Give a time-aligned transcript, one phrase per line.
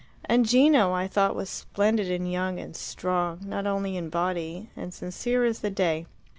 [0.25, 4.91] And Gino, I thought, was splendid, and young, and strong not only in body, and
[4.91, 6.07] sincere as the day.